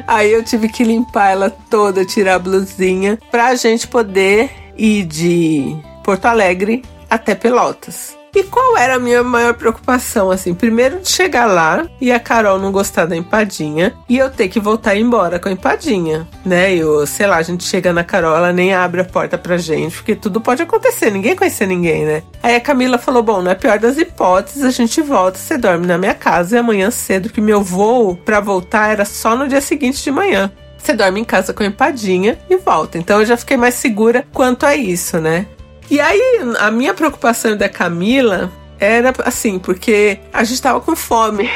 Aí 0.07 0.33
eu 0.33 0.45
tive 0.45 0.69
que 0.69 0.85
limpar 0.85 1.31
ela 1.31 1.51
toda, 1.51 2.05
tirar 2.05 2.37
a 2.37 2.39
blusinha, 2.39 3.19
pra 3.31 3.55
gente 3.55 3.87
poder 3.89 4.51
ir 4.77 5.05
de 5.05 5.77
Porto 6.05 6.27
Alegre 6.27 6.83
até 7.09 7.35
Pelotas. 7.35 8.20
E 8.35 8.45
qual 8.45 8.77
era 8.77 8.95
a 8.95 8.99
minha 8.99 9.23
maior 9.23 9.55
preocupação, 9.55 10.31
assim? 10.31 10.55
Primeiro 10.55 11.01
de 11.01 11.09
chegar 11.09 11.47
lá 11.47 11.87
e 12.01 12.13
a 12.13 12.21
Carol 12.21 12.59
não 12.59 12.71
gostar 12.71 13.07
da 13.07 13.17
empadinha 13.17 13.95
e 14.09 14.19
eu 14.19 14.31
ter 14.31 14.49
que 14.49 14.61
voltar 14.61 14.97
embora 14.97 15.39
com 15.39 15.49
a 15.49 15.53
empadinha, 15.53 16.29
né? 16.45 16.75
Eu, 16.75 17.07
sei 17.07 17.27
lá, 17.27 17.37
a 17.37 17.43
gente 17.43 17.65
chega 17.65 17.93
na 17.93 18.05
Carol, 18.05 18.37
ela 18.37 18.53
nem 18.53 18.73
abre 18.73 19.01
a 19.01 19.05
porta 19.05 19.37
pra 19.37 19.57
gente, 19.57 19.97
porque 19.97 20.15
tudo 20.15 20.41
pode 20.41 20.63
acontecer, 20.63 21.11
ninguém 21.11 21.35
conhece 21.35 21.67
ninguém, 21.67 22.05
né? 22.05 22.23
Aí 22.43 22.55
a 22.55 22.61
Camila 22.61 22.99
falou: 22.99 23.23
bom, 23.23 23.47
é 23.49 23.55
pior 23.55 23.79
das 23.79 23.99
hipóteses, 23.99 24.63
a 24.63 24.71
gente 24.71 25.03
volta, 25.03 25.39
você 25.39 25.59
dorme 25.59 25.87
na 25.87 25.99
minha 25.99 26.15
casa 26.15 26.57
e 26.57 26.59
amanhã 26.59 26.91
cedo, 26.91 27.31
que 27.31 27.41
meu 27.41 27.63
voo 27.63 28.17
pra 28.17 28.41
voltar 28.41 28.93
era 28.93 29.05
só 29.05 29.37
no 29.37 29.49
dia 29.49 29.61
seguinte 29.61 30.03
de 30.03 30.11
manhã 30.11 30.51
você 30.83 30.95
dorme 30.95 31.21
em 31.21 31.25
casa 31.25 31.53
com 31.53 31.63
a 31.63 31.67
empadinha 31.67 32.39
e 32.49 32.57
volta. 32.57 32.99
Então 32.99 33.21
eu 33.21 33.27
já 33.27 33.37
fiquei 33.37 33.57
mais 33.57 33.75
segura 33.75 34.25
quanto 34.33 34.65
a 34.65 34.75
isso, 34.75 35.21
né? 35.21 35.47
E 35.91 36.01
aí, 36.01 36.39
a 36.61 36.71
minha 36.71 36.95
preocupação 36.95 37.57
da 37.57 37.69
Camila 37.69 38.53
era 38.79 39.13
assim, 39.25 39.59
porque 39.59 40.21
a 40.33 40.45
gente 40.45 40.63
tava 40.63 40.81
com 40.81 40.95
fome. 40.95 41.51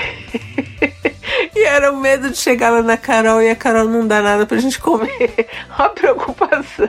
e 1.54 1.64
era 1.64 1.92
o 1.92 1.96
medo 1.96 2.31
de 2.31 2.36
chegar 2.36 2.70
lá 2.70 2.82
na 2.82 2.96
Carol 2.96 3.40
e 3.40 3.48
a 3.48 3.54
Carol 3.54 3.88
não 3.88 4.06
dar 4.06 4.22
nada 4.22 4.44
pra 4.44 4.58
gente 4.58 4.81
comer. 4.81 5.46
a 5.70 5.88
preocupação. 5.88 6.88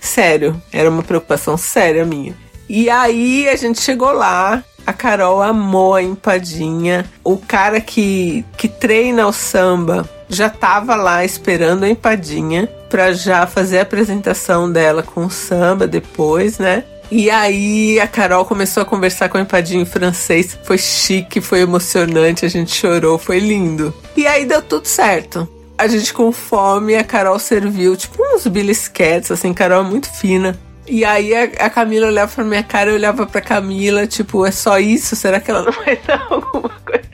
Sério, 0.00 0.60
era 0.72 0.90
uma 0.90 1.04
preocupação 1.04 1.56
séria 1.56 2.04
minha. 2.04 2.34
E 2.68 2.90
aí 2.90 3.48
a 3.48 3.54
gente 3.54 3.80
chegou 3.80 4.12
lá, 4.12 4.64
a 4.84 4.92
Carol 4.92 5.40
amou 5.40 5.94
a 5.94 6.02
empadinha. 6.02 7.08
O 7.22 7.36
cara 7.38 7.80
que, 7.80 8.44
que 8.56 8.68
treina 8.68 9.28
o 9.28 9.32
samba 9.32 10.08
já 10.28 10.50
tava 10.50 10.96
lá 10.96 11.24
esperando 11.24 11.84
a 11.84 11.88
empadinha 11.88 12.68
para 12.90 13.12
já 13.12 13.46
fazer 13.46 13.78
a 13.78 13.82
apresentação 13.82 14.70
dela 14.70 15.02
com 15.02 15.24
o 15.24 15.30
samba 15.30 15.86
depois, 15.86 16.58
né? 16.58 16.84
E 17.10 17.30
aí 17.30 17.98
a 17.98 18.06
Carol 18.06 18.44
começou 18.44 18.82
a 18.82 18.86
conversar 18.86 19.28
com 19.28 19.38
o 19.38 19.40
empadinho 19.40 19.82
em 19.82 19.86
francês. 19.86 20.58
Foi 20.62 20.76
chique, 20.76 21.40
foi 21.40 21.60
emocionante, 21.60 22.44
a 22.44 22.48
gente 22.48 22.74
chorou, 22.74 23.16
foi 23.18 23.38
lindo. 23.38 23.94
E 24.16 24.26
aí 24.26 24.44
deu 24.44 24.60
tudo 24.60 24.86
certo. 24.86 25.48
A 25.78 25.86
gente 25.86 26.12
com 26.12 26.30
fome, 26.30 26.94
a 26.94 27.02
Carol 27.02 27.38
serviu 27.38 27.96
tipo 27.96 28.22
uns 28.22 28.46
belisquetes, 28.46 29.30
assim, 29.30 29.54
Carol 29.54 29.80
é 29.80 29.88
muito 29.88 30.12
fina. 30.12 30.58
E 30.90 31.04
aí 31.04 31.34
a, 31.34 31.44
a 31.66 31.70
Camila 31.70 32.08
olhava 32.08 32.32
pra 32.34 32.44
minha 32.44 32.62
cara, 32.62 32.90
eu 32.90 32.94
olhava 32.96 33.24
pra 33.24 33.40
Camila, 33.40 34.06
tipo, 34.06 34.44
é 34.44 34.50
só 34.50 34.78
isso? 34.78 35.14
Será 35.14 35.40
que 35.40 35.50
ela 35.50 35.62
não 35.62 35.72
vai 35.72 35.96
dar 36.06 36.26
alguma 36.28 36.68
coisa? 36.84 37.08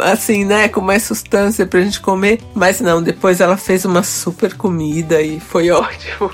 assim, 0.00 0.44
né, 0.44 0.68
com 0.68 0.80
mais 0.80 1.02
sustância 1.02 1.66
pra 1.66 1.80
gente 1.80 2.00
comer. 2.00 2.40
Mas 2.54 2.80
não, 2.80 3.02
depois 3.02 3.40
ela 3.40 3.56
fez 3.56 3.84
uma 3.84 4.02
super 4.02 4.54
comida 4.54 5.20
e 5.20 5.40
foi 5.40 5.70
ótimo. 5.72 6.30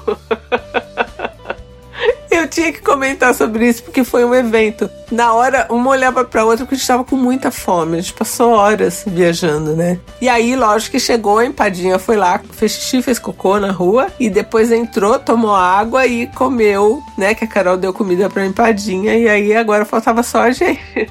Tinha 2.54 2.72
que 2.72 2.80
comentar 2.80 3.34
sobre 3.34 3.68
isso 3.68 3.82
porque 3.82 4.04
foi 4.04 4.24
um 4.24 4.32
evento. 4.32 4.88
Na 5.10 5.32
hora, 5.34 5.66
uma 5.70 5.90
olhava 5.90 6.24
pra 6.24 6.44
outra 6.44 6.64
porque 6.64 6.76
a 6.76 6.78
gente 6.78 6.86
tava 6.86 7.02
com 7.02 7.16
muita 7.16 7.50
fome. 7.50 7.98
A 7.98 8.00
gente 8.00 8.12
passou 8.12 8.52
horas 8.52 9.02
viajando, 9.04 9.74
né? 9.74 9.98
E 10.20 10.28
aí, 10.28 10.54
lógico 10.54 10.92
que 10.92 11.00
chegou, 11.00 11.38
a 11.38 11.44
empadinha 11.44 11.98
foi 11.98 12.16
lá, 12.16 12.40
fez 12.52 12.70
xixi, 12.70 13.02
fez 13.02 13.18
cocô 13.18 13.58
na 13.58 13.72
rua 13.72 14.06
e 14.20 14.30
depois 14.30 14.70
entrou, 14.70 15.18
tomou 15.18 15.52
água 15.52 16.06
e 16.06 16.28
comeu, 16.28 17.02
né? 17.18 17.34
Que 17.34 17.44
a 17.44 17.48
Carol 17.48 17.76
deu 17.76 17.92
comida 17.92 18.30
pra 18.30 18.46
empadinha 18.46 19.16
e 19.16 19.28
aí 19.28 19.52
agora 19.56 19.84
faltava 19.84 20.22
só 20.22 20.42
a 20.42 20.52
gente. 20.52 20.80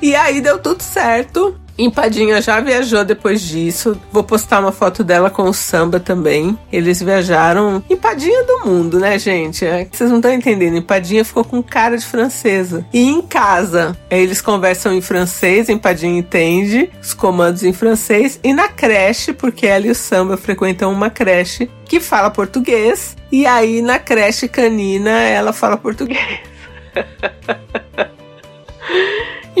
e 0.00 0.14
aí 0.14 0.40
deu 0.40 0.60
tudo 0.60 0.80
certo. 0.80 1.59
Empadinha 1.84 2.42
já 2.42 2.60
viajou 2.60 3.04
depois 3.04 3.40
disso. 3.40 3.98
Vou 4.12 4.22
postar 4.22 4.60
uma 4.60 4.72
foto 4.72 5.02
dela 5.02 5.30
com 5.30 5.44
o 5.44 5.54
samba 5.54 5.98
também. 5.98 6.58
Eles 6.70 7.02
viajaram. 7.02 7.82
Empadinha 7.88 8.44
do 8.44 8.66
mundo, 8.66 8.98
né, 8.98 9.18
gente? 9.18 9.64
É, 9.64 9.86
vocês 9.90 10.10
não 10.10 10.18
estão 10.18 10.32
entendendo. 10.32 10.76
Empadinha 10.76 11.24
ficou 11.24 11.44
com 11.44 11.62
cara 11.62 11.96
de 11.96 12.04
francesa. 12.04 12.84
E 12.92 13.08
em 13.08 13.22
casa, 13.22 13.96
eles 14.10 14.40
conversam 14.40 14.92
em 14.92 15.00
francês, 15.00 15.68
Empadinha 15.68 16.18
entende 16.18 16.90
os 17.00 17.14
comandos 17.14 17.62
em 17.62 17.72
francês. 17.72 18.38
E 18.42 18.52
na 18.52 18.68
creche, 18.68 19.32
porque 19.32 19.66
ela 19.66 19.86
e 19.86 19.90
o 19.90 19.94
samba 19.94 20.36
frequentam 20.36 20.92
uma 20.92 21.08
creche 21.08 21.70
que 21.84 21.98
fala 21.98 22.30
português. 22.30 23.16
E 23.32 23.46
aí 23.46 23.80
na 23.80 23.98
creche 23.98 24.48
canina 24.48 25.10
ela 25.10 25.52
fala 25.52 25.76
português. 25.76 26.40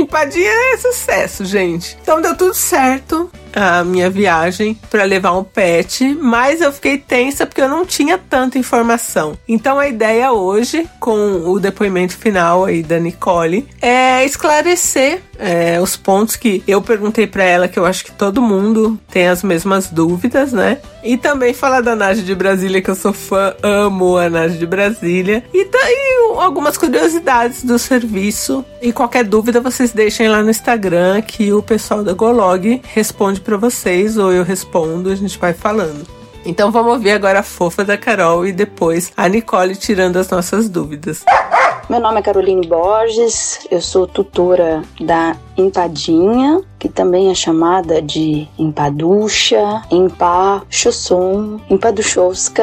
Empadinha 0.00 0.50
é 0.72 0.76
sucesso, 0.76 1.44
gente. 1.44 1.96
Então 2.02 2.20
deu 2.20 2.36
tudo 2.36 2.54
certo 2.54 3.30
a 3.54 3.82
minha 3.84 4.08
viagem 4.08 4.78
para 4.90 5.04
levar 5.04 5.32
um 5.32 5.44
pet, 5.44 6.16
mas 6.20 6.60
eu 6.60 6.72
fiquei 6.72 6.98
tensa 6.98 7.46
porque 7.46 7.60
eu 7.60 7.68
não 7.68 7.84
tinha 7.84 8.16
tanta 8.16 8.58
informação. 8.58 9.36
Então 9.48 9.78
a 9.78 9.88
ideia 9.88 10.32
hoje, 10.32 10.88
com 10.98 11.50
o 11.50 11.58
depoimento 11.58 12.16
final 12.16 12.64
aí 12.64 12.82
da 12.82 12.98
Nicole, 12.98 13.68
é 13.80 14.24
esclarecer 14.24 15.22
é, 15.40 15.80
os 15.80 15.96
pontos 15.96 16.36
que 16.36 16.62
eu 16.66 16.82
perguntei 16.82 17.26
para 17.26 17.42
ela, 17.42 17.68
que 17.68 17.78
eu 17.78 17.86
acho 17.86 18.04
que 18.04 18.12
todo 18.12 18.42
mundo 18.42 18.98
tem 19.10 19.26
as 19.26 19.42
mesmas 19.42 19.88
dúvidas, 19.88 20.52
né? 20.52 20.78
E 21.02 21.16
também 21.16 21.54
falar 21.54 21.80
da 21.80 21.96
Naja 21.96 22.22
de 22.22 22.34
Brasília, 22.34 22.82
que 22.82 22.90
eu 22.90 22.94
sou 22.94 23.12
fã, 23.12 23.54
amo 23.62 24.16
a 24.16 24.28
Naja 24.28 24.56
de 24.56 24.66
Brasília. 24.66 25.42
E, 25.52 25.64
daí 25.64 26.10
algumas 26.38 26.76
curiosidades 26.76 27.64
do 27.64 27.78
serviço. 27.78 28.64
E 28.80 28.92
qualquer 28.92 29.24
dúvida 29.24 29.60
vocês 29.60 29.92
deixem 29.92 30.28
lá 30.28 30.42
no 30.42 30.50
Instagram, 30.50 31.20
que 31.22 31.52
o 31.52 31.62
pessoal 31.62 32.02
da 32.02 32.12
Golog 32.12 32.80
responde 32.92 33.40
para 33.40 33.56
vocês, 33.56 34.16
ou 34.16 34.32
eu 34.32 34.44
respondo, 34.44 35.10
a 35.10 35.14
gente 35.14 35.38
vai 35.38 35.52
falando. 35.52 36.06
Então 36.44 36.70
vamos 36.70 36.92
ouvir 36.92 37.10
agora 37.10 37.40
a 37.40 37.42
fofa 37.42 37.84
da 37.84 37.98
Carol 37.98 38.46
e 38.46 38.52
depois 38.52 39.12
a 39.16 39.28
Nicole 39.28 39.76
tirando 39.76 40.18
as 40.18 40.30
nossas 40.30 40.68
dúvidas. 40.68 41.22
Meu 41.90 41.98
nome 41.98 42.20
é 42.20 42.22
Caroline 42.22 42.68
Borges, 42.68 43.66
eu 43.68 43.80
sou 43.80 44.06
tutora 44.06 44.80
da 45.00 45.36
Empadinha, 45.56 46.62
que 46.78 46.88
também 46.88 47.32
é 47.32 47.34
chamada 47.34 48.00
de 48.00 48.46
Empaducha, 48.56 49.82
Empa, 49.90 50.62
Chusson, 50.70 51.60
Empaduchowska, 51.68 52.62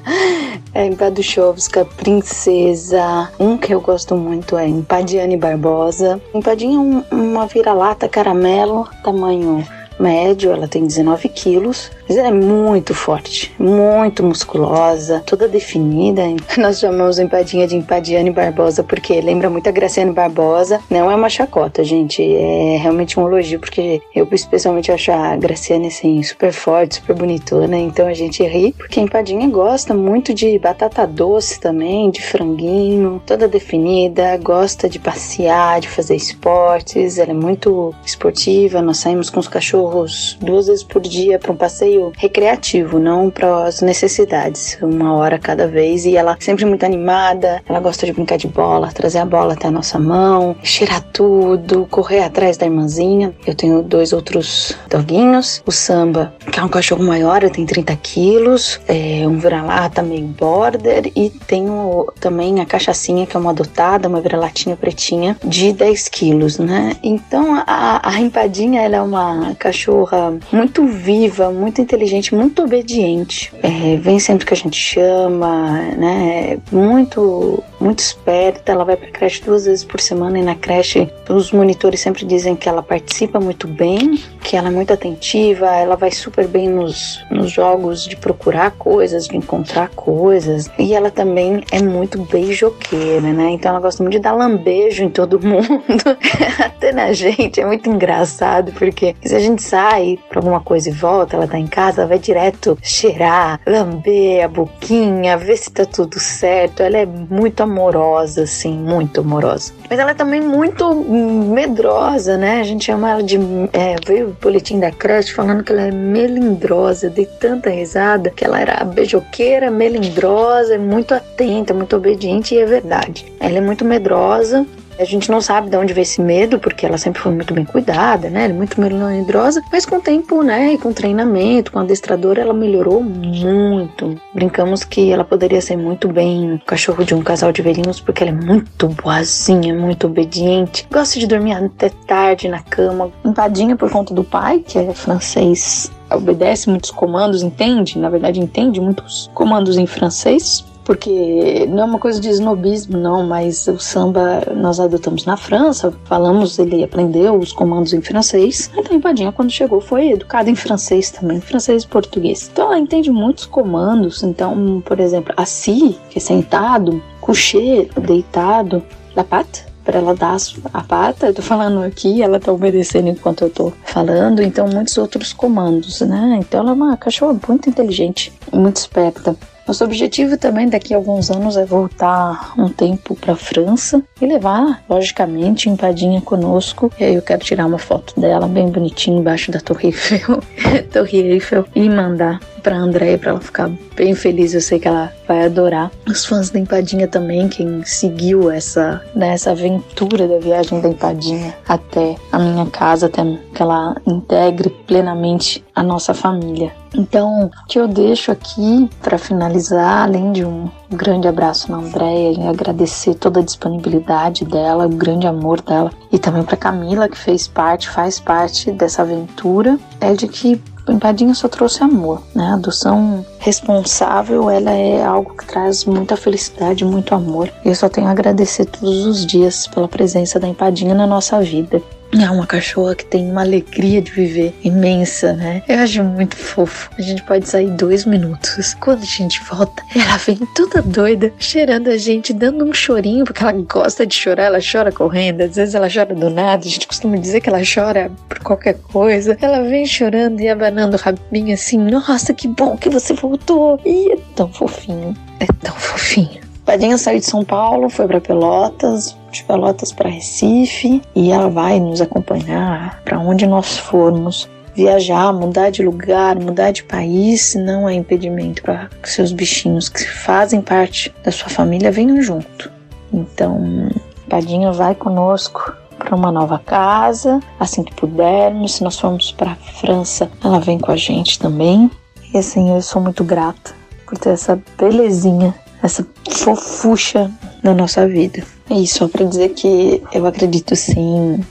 é 0.72 0.86
Empaduchowska, 0.86 1.84
Princesa. 1.84 3.30
Um 3.38 3.58
que 3.58 3.74
eu 3.74 3.82
gosto 3.82 4.16
muito 4.16 4.56
é 4.56 4.66
Empadiane 4.66 5.36
Barbosa. 5.36 6.18
Empadinha 6.32 6.76
é 6.76 6.80
um, 6.80 7.04
uma 7.12 7.46
vira-lata 7.46 8.08
caramelo, 8.08 8.88
tamanho 9.04 9.62
médio, 9.98 10.52
ela 10.52 10.68
tem 10.68 10.86
19 10.86 11.28
quilos, 11.28 11.90
mas 12.08 12.16
ela 12.16 12.28
é 12.28 12.32
muito 12.32 12.94
forte, 12.94 13.52
muito 13.58 14.22
musculosa, 14.22 15.22
toda 15.26 15.48
definida. 15.48 16.22
Nós 16.56 16.78
chamamos 16.78 17.18
empadinha 17.18 17.66
de 17.66 17.76
Empadiane 17.76 18.30
Barbosa 18.30 18.82
porque 18.82 19.20
lembra 19.20 19.50
muito 19.50 19.68
a 19.68 19.72
Graciane 19.72 20.12
Barbosa. 20.12 20.80
Não 20.90 21.10
é 21.10 21.14
uma 21.14 21.28
chacota, 21.28 21.82
gente, 21.82 22.22
é 22.22 22.78
realmente 22.78 23.18
um 23.18 23.26
elogio 23.26 23.60
porque 23.60 24.00
eu 24.14 24.28
especialmente 24.32 24.92
acho 24.92 25.10
a 25.12 25.36
Graciane 25.36 25.88
assim 25.88 26.22
super 26.22 26.52
forte, 26.52 26.96
super 26.96 27.16
bonitona, 27.16 27.76
então 27.76 28.06
a 28.06 28.14
gente 28.14 28.42
ri 28.42 28.72
porque 28.76 29.00
a 29.00 29.02
empadinha 29.02 29.48
gosta 29.48 29.94
muito 29.94 30.32
de 30.32 30.58
batata 30.58 31.06
doce 31.06 31.58
também, 31.60 32.10
de 32.10 32.22
franguinho, 32.22 33.20
toda 33.26 33.48
definida, 33.48 34.36
gosta 34.38 34.88
de 34.88 34.98
passear, 34.98 35.80
de 35.80 35.88
fazer 35.88 36.16
esportes, 36.16 37.18
ela 37.18 37.30
é 37.30 37.34
muito 37.34 37.94
esportiva, 38.04 38.80
nós 38.80 38.98
saímos 38.98 39.30
com 39.30 39.40
os 39.40 39.48
cachorros 39.48 39.87
cachorros 39.88 40.36
duas 40.40 40.66
vezes 40.66 40.82
por 40.82 41.00
dia 41.02 41.38
para 41.38 41.52
um 41.52 41.56
passeio 41.56 42.12
recreativo, 42.16 42.98
não 42.98 43.30
para 43.30 43.64
as 43.64 43.80
necessidades, 43.80 44.78
uma 44.82 45.14
hora 45.14 45.38
cada 45.38 45.66
vez. 45.66 46.04
E 46.04 46.16
ela 46.16 46.36
sempre 46.38 46.64
muito 46.64 46.84
animada, 46.84 47.62
ela 47.68 47.80
gosta 47.80 48.06
de 48.06 48.12
brincar 48.12 48.36
de 48.36 48.46
bola, 48.46 48.92
trazer 48.92 49.18
a 49.18 49.24
bola 49.24 49.54
até 49.54 49.68
a 49.68 49.70
nossa 49.70 49.98
mão, 49.98 50.56
cheirar 50.62 51.02
tudo, 51.12 51.86
correr 51.90 52.20
atrás 52.20 52.56
da 52.56 52.66
irmãzinha. 52.66 53.34
Eu 53.46 53.54
tenho 53.54 53.82
dois 53.82 54.12
outros 54.12 54.76
doguinhos, 54.88 55.62
o 55.66 55.72
Samba, 55.72 56.34
que 56.52 56.60
é 56.60 56.62
um 56.62 56.68
cachorro 56.68 57.04
maior, 57.04 57.42
ele 57.42 57.52
tem 57.52 57.66
30 57.66 57.96
quilos, 57.96 58.80
é 58.86 59.26
um 59.26 59.38
vira-lata 59.38 60.02
meio 60.02 60.26
border, 60.26 61.10
e 61.16 61.30
tenho 61.30 62.06
também 62.20 62.60
a 62.60 62.66
cachaçinha, 62.66 63.26
que 63.26 63.36
é 63.36 63.40
uma 63.40 63.50
adotada, 63.50 64.08
uma 64.08 64.20
vira-latinha 64.20 64.76
pretinha, 64.76 65.36
de 65.44 65.72
10 65.72 66.08
quilos, 66.08 66.58
né? 66.58 66.96
Então 67.02 67.54
a, 67.66 68.00
a 68.02 68.18
ela 68.18 68.96
é 68.96 69.02
uma 69.02 69.54
cachorra 69.54 69.77
cachorra 69.78 70.36
muito 70.52 70.84
viva, 70.86 71.50
muito 71.50 71.80
inteligente, 71.80 72.34
muito 72.34 72.62
obediente. 72.62 73.52
É, 73.62 73.96
vem 73.96 74.18
sempre 74.18 74.44
que 74.44 74.52
a 74.52 74.56
gente 74.56 74.76
chama, 74.76 75.80
né? 75.96 76.58
Muito, 76.72 77.62
muito 77.80 78.00
esperta. 78.00 78.72
Ela 78.72 78.84
vai 78.84 78.96
para 78.96 79.08
creche 79.10 79.42
duas 79.44 79.66
vezes 79.66 79.84
por 79.84 80.00
semana 80.00 80.38
e 80.38 80.42
na 80.42 80.56
creche 80.56 81.08
os 81.28 81.52
monitores 81.52 82.00
sempre 82.00 82.24
dizem 82.24 82.56
que 82.56 82.68
ela 82.68 82.82
participa 82.82 83.38
muito 83.38 83.68
bem, 83.68 84.18
que 84.42 84.56
ela 84.56 84.68
é 84.68 84.70
muito 84.70 84.92
atentiva, 84.92 85.66
ela 85.66 85.94
vai 85.94 86.10
super 86.10 86.48
bem 86.48 86.68
nos, 86.68 87.20
nos 87.30 87.50
jogos 87.50 88.04
de 88.04 88.16
procurar 88.16 88.72
coisas, 88.72 89.28
de 89.28 89.36
encontrar 89.36 89.88
coisas. 89.90 90.70
E 90.78 90.94
ela 90.94 91.10
também 91.10 91.62
é 91.70 91.80
muito 91.82 92.18
beijoqueira, 92.24 93.32
né? 93.32 93.50
Então 93.50 93.70
ela 93.70 93.80
gosta 93.80 94.02
muito 94.02 94.14
de 94.14 94.20
dar 94.20 94.32
lambejo 94.32 95.04
em 95.04 95.10
todo 95.10 95.38
mundo, 95.44 96.16
até 96.58 96.92
na 96.92 97.12
gente. 97.12 97.60
É 97.60 97.66
muito 97.66 97.88
engraçado 97.88 98.72
porque 98.72 99.14
se 99.22 99.34
a 99.34 99.38
gente 99.38 99.62
sai 99.68 100.18
pra 100.28 100.38
alguma 100.38 100.60
coisa 100.60 100.88
e 100.88 100.92
volta, 100.92 101.36
ela 101.36 101.46
tá 101.46 101.58
em 101.58 101.66
casa, 101.66 102.00
ela 102.00 102.08
vai 102.08 102.18
direto 102.18 102.78
cheirar, 102.82 103.60
lamber 103.66 104.44
a 104.44 104.48
boquinha, 104.48 105.36
ver 105.36 105.56
se 105.56 105.70
tá 105.70 105.84
tudo 105.84 106.18
certo. 106.18 106.82
Ela 106.82 106.98
é 106.98 107.06
muito 107.06 107.62
amorosa, 107.62 108.42
assim, 108.42 108.72
muito 108.72 109.20
amorosa. 109.20 109.72
Mas 109.88 109.98
ela 109.98 110.12
é 110.12 110.14
também 110.14 110.40
muito 110.40 110.94
medrosa, 110.94 112.36
né? 112.36 112.60
A 112.60 112.64
gente 112.64 112.86
chama 112.86 113.10
ela 113.10 113.22
de. 113.22 113.36
É, 113.72 113.96
veio 114.06 114.28
o 114.28 114.36
boletim 114.40 114.80
da 114.80 114.90
creche 114.90 115.34
falando 115.34 115.62
que 115.62 115.72
ela 115.72 115.82
é 115.82 115.90
melindrosa. 115.90 117.10
de 117.10 117.26
tanta 117.26 117.70
risada 117.70 118.30
que 118.30 118.44
ela 118.44 118.60
era 118.60 118.84
beijoqueira, 118.84 119.70
melindrosa, 119.70 120.78
muito 120.78 121.14
atenta, 121.14 121.74
muito 121.74 121.96
obediente, 121.96 122.54
e 122.54 122.58
é 122.58 122.64
verdade. 122.64 123.26
Ela 123.40 123.58
é 123.58 123.60
muito 123.60 123.84
medrosa, 123.84 124.66
a 124.98 125.04
gente 125.04 125.30
não 125.30 125.40
sabe 125.40 125.70
de 125.70 125.76
onde 125.76 125.92
veio 125.92 126.02
esse 126.02 126.20
medo, 126.20 126.58
porque 126.58 126.84
ela 126.84 126.98
sempre 126.98 127.20
foi 127.20 127.32
muito 127.32 127.54
bem 127.54 127.64
cuidada, 127.64 128.28
né? 128.28 128.46
É 128.46 128.52
muito 128.52 128.80
melindrosa, 128.80 129.62
mas 129.70 129.86
com 129.86 129.96
o 129.96 130.00
tempo, 130.00 130.42
né, 130.42 130.72
e 130.72 130.78
com 130.78 130.92
treinamento, 130.92 131.72
com 131.72 131.78
adestrador, 131.78 132.38
ela 132.38 132.52
melhorou 132.52 133.02
muito. 133.02 134.20
Brincamos 134.34 134.84
que 134.84 135.12
ela 135.12 135.24
poderia 135.24 135.60
ser 135.60 135.76
muito 135.76 136.08
bem 136.08 136.54
o 136.54 136.60
cachorro 136.60 137.04
de 137.04 137.14
um 137.14 137.22
casal 137.22 137.52
de 137.52 137.62
velhinhos, 137.62 138.00
porque 138.00 138.22
ela 138.22 138.32
é 138.32 138.34
muito 138.34 138.88
boazinha, 138.88 139.74
muito 139.74 140.06
obediente, 140.06 140.86
gosta 140.90 141.18
de 141.18 141.26
dormir 141.26 141.52
até 141.52 141.90
tarde 142.06 142.48
na 142.48 142.60
cama, 142.60 143.10
empadinha 143.24 143.76
por 143.76 143.90
conta 143.90 144.12
do 144.12 144.24
pai, 144.24 144.60
que 144.60 144.78
é 144.78 144.92
francês 144.92 145.90
obedece 146.10 146.70
muitos 146.70 146.90
comandos, 146.90 147.42
entende? 147.42 147.98
Na 147.98 148.08
verdade, 148.08 148.40
entende 148.40 148.80
muitos 148.80 149.30
comandos 149.34 149.76
em 149.76 149.86
francês 149.86 150.64
porque 150.88 151.66
não 151.68 151.82
é 151.82 151.84
uma 151.84 151.98
coisa 151.98 152.18
de 152.18 152.30
snobismo, 152.30 152.96
não, 152.96 153.22
mas 153.22 153.68
o 153.68 153.78
samba 153.78 154.42
nós 154.56 154.80
adotamos 154.80 155.26
na 155.26 155.36
França, 155.36 155.92
falamos, 156.04 156.58
ele 156.58 156.82
aprendeu 156.82 157.38
os 157.38 157.52
comandos 157.52 157.92
em 157.92 158.00
francês, 158.00 158.70
então 158.72 158.94
a 158.94 158.96
Empadinha, 158.96 159.30
quando 159.30 159.50
chegou, 159.50 159.82
foi 159.82 160.12
educada 160.12 160.48
em 160.48 160.54
francês 160.54 161.10
também, 161.10 161.42
francês 161.42 161.82
e 161.82 161.86
português. 161.86 162.48
Então 162.50 162.68
ela 162.68 162.78
entende 162.78 163.10
muitos 163.10 163.44
comandos, 163.44 164.22
então, 164.22 164.82
por 164.82 164.98
exemplo, 164.98 165.34
assis, 165.36 165.94
que 166.08 166.16
é 166.16 166.20
sentado, 166.22 167.02
coucher, 167.20 167.90
deitado, 168.00 168.82
la 169.14 169.24
patte, 169.24 169.66
para 169.84 169.98
ela 169.98 170.14
dar 170.14 170.38
a 170.72 170.82
pata. 170.82 171.26
Eu 171.26 171.34
tô 171.34 171.42
falando 171.42 171.82
aqui, 171.82 172.22
ela 172.22 172.40
tá 172.40 172.50
obedecendo 172.50 173.10
enquanto 173.10 173.42
eu 173.42 173.50
tô 173.50 173.74
falando, 173.84 174.42
então 174.42 174.66
muitos 174.66 174.96
outros 174.96 175.34
comandos, 175.34 176.00
né? 176.00 176.38
Então 176.40 176.60
ela 176.60 176.70
é 176.70 176.72
uma 176.72 176.96
cachorra 176.96 177.38
muito 177.46 177.68
inteligente, 177.68 178.32
muito 178.50 178.76
esperta. 178.76 179.36
Nosso 179.68 179.84
objetivo 179.84 180.38
também 180.38 180.66
daqui 180.66 180.94
a 180.94 180.96
alguns 180.96 181.30
anos 181.30 181.58
é 181.58 181.66
voltar 181.66 182.54
um 182.56 182.70
tempo 182.70 183.14
para 183.14 183.34
a 183.34 183.36
França 183.36 184.02
e 184.18 184.24
levar, 184.24 184.82
logicamente, 184.88 185.68
empadinha 185.68 186.22
conosco. 186.22 186.90
E 186.98 187.04
aí 187.04 187.14
eu 187.14 187.20
quero 187.20 187.44
tirar 187.44 187.66
uma 187.66 187.76
foto 187.76 188.18
dela 188.18 188.48
bem 188.48 188.70
bonitinha 188.70 189.18
embaixo 189.18 189.50
da 189.50 189.60
Torre 189.60 189.88
Eiffel, 189.88 190.42
Torre 190.90 191.18
Eiffel 191.18 191.66
e 191.74 191.86
mandar 191.86 192.40
pra 192.68 192.76
Andréia 192.76 193.16
pra 193.16 193.30
ela 193.30 193.40
ficar 193.40 193.70
bem 193.96 194.14
feliz. 194.14 194.52
Eu 194.52 194.60
sei 194.60 194.78
que 194.78 194.86
ela 194.86 195.10
vai 195.26 195.46
adorar. 195.46 195.90
Os 196.06 196.26
fãs 196.26 196.50
da 196.50 196.58
Empadinha 196.58 197.08
também, 197.08 197.48
quem 197.48 197.82
seguiu 197.82 198.50
essa, 198.50 199.02
né, 199.14 199.30
essa 199.30 199.52
aventura 199.52 200.28
da 200.28 200.38
viagem 200.38 200.78
da 200.78 200.88
Empadinha 200.90 201.54
até 201.66 202.16
a 202.30 202.38
minha 202.38 202.66
casa, 202.66 203.06
até 203.06 203.22
que 203.54 203.62
ela 203.62 203.96
integre 204.06 204.68
plenamente 204.86 205.64
a 205.74 205.82
nossa 205.82 206.12
família. 206.12 206.70
Então, 206.94 207.46
o 207.46 207.66
que 207.66 207.78
eu 207.78 207.88
deixo 207.88 208.30
aqui 208.30 208.88
para 209.02 209.16
finalizar, 209.16 210.04
além 210.04 210.32
de 210.32 210.44
um 210.44 210.68
grande 210.90 211.26
abraço 211.26 211.70
na 211.70 211.78
Andréia 211.78 212.32
e 212.38 212.46
agradecer 212.46 213.14
toda 213.14 213.40
a 213.40 213.44
disponibilidade 213.44 214.44
dela, 214.44 214.86
o 214.86 214.90
grande 214.90 215.26
amor 215.26 215.60
dela, 215.62 215.90
e 216.12 216.18
também 216.18 216.42
para 216.42 216.56
Camila 216.56 217.08
que 217.08 217.16
fez 217.16 217.46
parte, 217.46 217.88
faz 217.88 218.20
parte 218.20 218.72
dessa 218.72 219.02
aventura, 219.02 219.78
é 220.00 220.14
de 220.14 220.28
que 220.28 220.60
empadinho 220.94 221.34
só 221.34 221.48
trouxe 221.48 221.82
amor, 221.82 222.22
né? 222.34 222.48
A 222.48 222.54
adoção 222.54 223.24
responsável, 223.38 224.50
ela 224.50 224.70
é 224.70 225.04
algo 225.04 225.36
que 225.36 225.46
traz 225.46 225.84
muita 225.84 226.16
felicidade, 226.16 226.84
muito 226.84 227.14
amor. 227.14 227.50
Eu 227.64 227.74
só 227.74 227.88
tenho 227.88 228.06
a 228.06 228.10
agradecer 228.10 228.64
todos 228.66 229.06
os 229.06 229.24
dias 229.24 229.66
pela 229.66 229.88
presença 229.88 230.38
da 230.38 230.48
empadinha 230.48 230.94
na 230.94 231.06
nossa 231.06 231.40
vida. 231.40 231.82
É 232.12 232.30
uma 232.30 232.46
cachorra 232.46 232.94
que 232.94 233.04
tem 233.04 233.30
uma 233.30 233.42
alegria 233.42 234.00
de 234.00 234.10
viver 234.10 234.54
imensa, 234.64 235.34
né? 235.34 235.62
Eu 235.68 235.78
acho 235.78 236.02
muito 236.02 236.36
fofo. 236.36 236.90
A 236.98 237.02
gente 237.02 237.22
pode 237.22 237.46
sair 237.46 237.70
dois 237.70 238.06
minutos. 238.06 238.74
Quando 238.80 239.02
a 239.02 239.06
gente 239.06 239.42
volta, 239.44 239.82
ela 239.94 240.16
vem 240.16 240.38
toda 240.54 240.80
doida, 240.80 241.32
cheirando 241.38 241.88
a 241.88 241.98
gente, 241.98 242.32
dando 242.32 242.64
um 242.64 242.72
chorinho, 242.72 243.24
porque 243.24 243.42
ela 243.42 243.52
gosta 243.52 244.06
de 244.06 244.14
chorar, 244.14 244.44
ela 244.44 244.58
chora 244.60 244.90
correndo. 244.90 245.42
Às 245.42 245.56
vezes 245.56 245.74
ela 245.74 245.88
chora 245.92 246.14
do 246.14 246.30
nada, 246.30 246.64
a 246.64 246.68
gente 246.68 246.86
costuma 246.86 247.16
dizer 247.16 247.40
que 247.40 247.48
ela 247.48 247.60
chora 247.62 248.10
por 248.28 248.38
qualquer 248.40 248.74
coisa. 248.74 249.36
Ela 249.40 249.62
vem 249.62 249.84
chorando 249.84 250.40
e 250.40 250.48
abanando 250.48 250.96
o 250.96 251.00
rabinho 251.00 251.52
assim: 251.52 251.78
Nossa, 251.78 252.32
que 252.32 252.48
bom 252.48 252.76
que 252.76 252.88
você 252.88 253.12
voltou! 253.12 253.78
E 253.84 254.12
é 254.12 254.18
tão 254.34 254.50
fofinho, 254.50 255.14
é 255.40 255.46
tão 255.60 255.74
fofinho. 255.74 256.40
Padinha 256.64 256.98
saiu 256.98 257.18
de 257.18 257.24
São 257.24 257.42
Paulo, 257.44 257.88
foi 257.88 258.06
para 258.06 258.20
Pelotas, 258.20 259.16
de 259.30 259.44
Pelotas 259.44 259.92
para 259.92 260.08
Recife 260.08 261.02
e 261.14 261.30
ela 261.30 261.48
vai 261.48 261.78
nos 261.80 262.00
acompanhar 262.00 263.00
para 263.04 263.18
onde 263.18 263.46
nós 263.46 263.78
formos. 263.78 264.48
Viajar, 264.74 265.32
mudar 265.32 265.70
de 265.70 265.82
lugar, 265.82 266.36
mudar 266.36 266.70
de 266.70 266.84
país 266.84 267.54
não 267.56 267.88
é 267.88 267.94
impedimento 267.94 268.62
para 268.62 268.88
que 269.02 269.10
seus 269.10 269.32
bichinhos 269.32 269.88
que 269.88 270.08
fazem 270.08 270.60
parte 270.60 271.12
da 271.24 271.32
sua 271.32 271.48
família 271.48 271.90
venham 271.90 272.22
junto. 272.22 272.70
Então, 273.12 273.88
Padinha 274.28 274.70
vai 274.70 274.94
conosco 274.94 275.74
para 275.98 276.14
uma 276.14 276.30
nova 276.30 276.60
casa, 276.60 277.40
assim 277.58 277.82
que 277.82 277.94
pudermos. 277.94 278.74
Se 278.74 278.84
nós 278.84 279.00
formos 279.00 279.32
para 279.32 279.52
a 279.52 279.56
França, 279.56 280.30
ela 280.44 280.60
vem 280.60 280.78
com 280.78 280.92
a 280.92 280.96
gente 280.96 281.40
também. 281.40 281.90
E 282.32 282.38
assim, 282.38 282.70
eu 282.70 282.80
sou 282.80 283.02
muito 283.02 283.24
grata 283.24 283.72
por 284.06 284.16
ter 284.16 284.30
essa 284.30 284.60
belezinha 284.78 285.52
essa 285.82 286.06
fofucha 286.28 287.30
na 287.62 287.74
nossa 287.74 288.06
vida. 288.06 288.42
É 288.70 288.74
isso, 288.74 288.98
só 288.98 289.08
pra 289.08 289.24
dizer 289.24 289.50
que 289.50 290.02
eu 290.12 290.26
acredito 290.26 290.76
sim 290.76 291.42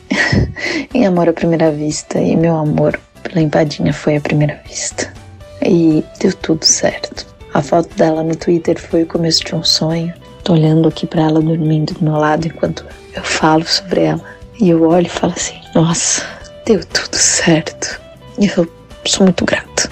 em 0.94 1.06
amor 1.06 1.30
à 1.30 1.34
primeira 1.34 1.72
vista 1.72 2.20
e 2.20 2.36
meu 2.36 2.56
amor 2.56 3.00
pela 3.24 3.42
empadinha 3.42 3.92
foi 3.92 4.18
à 4.18 4.22
primeira 4.22 4.62
vista. 4.68 5.12
E 5.62 6.04
deu 6.20 6.34
tudo 6.34 6.64
certo. 6.64 7.26
A 7.54 7.62
foto 7.62 7.90
dela 7.96 8.24
no 8.24 8.36
Twitter 8.36 8.80
foi 8.80 9.04
o 9.04 9.08
começo 9.08 9.44
de 9.44 9.56
um 9.56 9.64
sonho. 9.64 10.14
Tô 10.44 10.54
olhando 10.54 10.88
aqui 10.88 11.08
para 11.08 11.24
ela 11.24 11.42
dormindo 11.42 11.94
do 11.96 12.04
meu 12.04 12.14
lado 12.18 12.48
enquanto 12.48 12.86
eu 13.16 13.24
falo 13.24 13.66
sobre 13.68 14.02
ela. 14.02 14.22
E 14.60 14.70
eu 14.70 14.88
olho 14.88 15.08
e 15.08 15.10
falo 15.10 15.34
assim: 15.36 15.60
Nossa, 15.74 16.24
deu 16.66 16.84
tudo 16.86 17.16
certo. 17.16 18.00
E 18.38 18.46
eu 18.46 18.68
sou 19.06 19.26
muito 19.26 19.44
grata. 19.44 19.90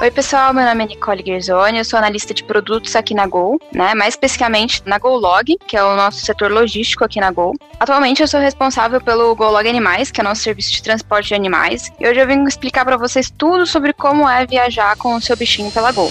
Oi, 0.00 0.10
pessoal, 0.10 0.54
meu 0.54 0.64
nome 0.64 0.82
é 0.82 0.86
Nicole 0.86 1.22
Gerzoni, 1.22 1.76
eu 1.76 1.84
sou 1.84 1.98
analista 1.98 2.32
de 2.32 2.42
produtos 2.42 2.96
aqui 2.96 3.12
na 3.12 3.26
Gol, 3.26 3.60
né? 3.70 3.94
Mais 3.94 4.14
especificamente 4.14 4.80
na 4.86 4.98
GoLog, 4.98 5.58
que 5.68 5.76
é 5.76 5.84
o 5.84 5.94
nosso 5.94 6.24
setor 6.24 6.50
logístico 6.50 7.04
aqui 7.04 7.20
na 7.20 7.30
Gol. 7.30 7.54
Atualmente 7.78 8.22
eu 8.22 8.26
sou 8.26 8.40
responsável 8.40 8.98
pelo 8.98 9.36
GoLog 9.36 9.68
Animais, 9.68 10.10
que 10.10 10.18
é 10.18 10.24
o 10.24 10.26
nosso 10.26 10.40
serviço 10.40 10.72
de 10.72 10.82
transporte 10.82 11.28
de 11.28 11.34
animais, 11.34 11.92
e 12.00 12.08
hoje 12.08 12.18
eu 12.18 12.26
vim 12.26 12.42
explicar 12.44 12.82
para 12.82 12.96
vocês 12.96 13.30
tudo 13.30 13.66
sobre 13.66 13.92
como 13.92 14.26
é 14.26 14.46
viajar 14.46 14.96
com 14.96 15.16
o 15.16 15.20
seu 15.20 15.36
bichinho 15.36 15.70
pela 15.70 15.92
Gol. 15.92 16.10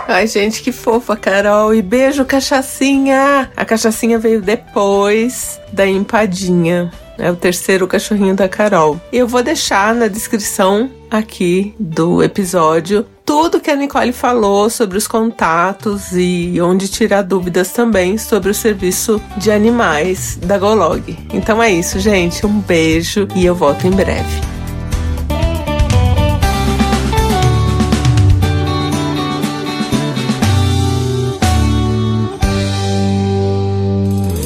Ai, 0.07 0.27
gente, 0.27 0.63
que 0.63 0.73
fofa, 0.73 1.17
Carol. 1.17 1.75
E 1.75 1.83
beijo, 1.83 2.25
cachaçinha. 2.25 3.51
A 3.57 3.65
cachaçinha 3.65 4.19
veio 4.19 4.43
depois 4.43 5.59
da 5.73 5.87
empadinha. 5.87 6.93
É 7.21 7.31
o 7.31 7.37
terceiro 7.37 7.87
cachorrinho 7.87 8.35
da 8.35 8.49
Carol. 8.49 9.01
E 9.13 9.19
eu 9.19 9.29
vou 9.29 9.43
deixar 9.43 9.95
na 9.95 10.09
descrição 10.09 10.91
aqui 11.11 11.75
do 11.79 12.23
episódio 12.23 13.07
tudo 13.25 13.61
que 13.61 13.71
a 13.71 13.77
Nicole 13.77 14.13
falou 14.13 14.69
sobre 14.69 14.99
os 14.99 15.07
contatos 15.07 16.13
e 16.13 16.61
onde 16.61 16.89
tirar 16.89 17.23
dúvidas 17.23 17.71
também 17.71 18.19
sobre 18.19 18.51
o 18.51 18.55
serviço 18.55 19.23
de 19.37 19.53
animais 19.53 20.37
da 20.43 20.59
Golog. 20.59 21.17
Então 21.33 21.63
é 21.63 21.71
isso, 21.71 22.01
gente. 22.01 22.45
Um 22.45 22.59
beijo 22.61 23.29
e 23.37 23.47
eu 23.47 23.55
volto 23.55 23.87
em 23.87 23.93
breve. 23.93 24.60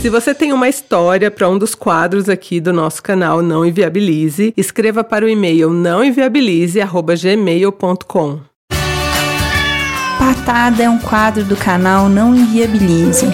Se 0.04 0.10
você 0.10 0.34
tem 0.34 0.52
uma 0.52 0.68
história 0.68 1.30
para 1.30 1.48
um 1.48 1.56
dos 1.56 1.74
quadros 1.74 2.28
aqui 2.28 2.60
do 2.60 2.74
nosso 2.74 3.02
canal 3.02 3.40
Não 3.40 3.64
Inviabilize, 3.64 4.52
escreva 4.54 5.02
para 5.02 5.24
o 5.24 5.28
e-mail 5.30 5.70
nãoinviabilize@gmail.com. 5.70 8.40
Patada 10.18 10.82
é 10.82 10.90
um 10.90 10.98
quadro 10.98 11.42
do 11.46 11.56
canal 11.56 12.10
Não 12.10 12.36
Inviabilize. 12.36 13.32